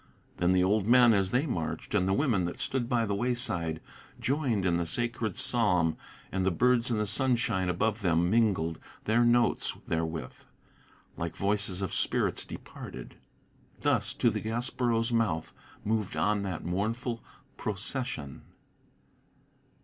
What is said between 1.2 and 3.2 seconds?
they marched, and the women that stood by the